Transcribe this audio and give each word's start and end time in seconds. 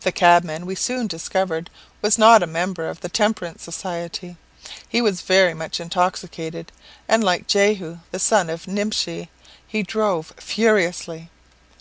The 0.00 0.10
cabman, 0.10 0.66
we 0.66 0.74
soon 0.74 1.06
discovered, 1.06 1.70
was 2.02 2.18
not 2.18 2.42
a 2.42 2.46
member 2.48 2.88
of 2.88 3.02
the 3.02 3.08
temperance 3.08 3.62
society. 3.62 4.36
He 4.88 5.00
was 5.00 5.20
very 5.20 5.54
much 5.54 5.78
intoxicated; 5.78 6.72
and, 7.06 7.22
like 7.22 7.46
Jehu 7.46 8.00
the 8.10 8.18
son 8.18 8.50
of 8.50 8.66
Nimshi, 8.66 9.30
he 9.64 9.84
drove 9.84 10.32
furiously. 10.38 11.30